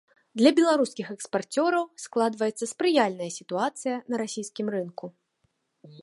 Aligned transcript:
Для 0.39 0.51
беларускіх 0.59 1.09
экспарцёраў 1.15 1.83
складваецца 2.05 2.67
спрыяльная 2.73 3.27
сітуацыя 3.39 3.95
на 4.13 4.19
расійскім 4.23 4.67
рынку. 4.77 5.05